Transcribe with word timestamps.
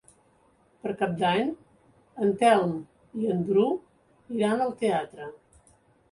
Per 0.83 0.91
Cap 0.99 1.11
d'Any 1.17 1.49
en 2.27 2.31
Telm 2.39 2.73
i 3.25 3.29
en 3.33 3.43
Bru 3.49 3.65
iran 4.39 4.65
al 4.67 4.73
teatre. 4.81 5.29